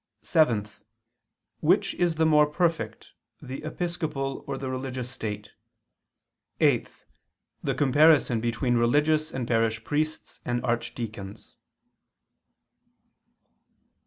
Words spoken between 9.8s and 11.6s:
priests and archdeacons.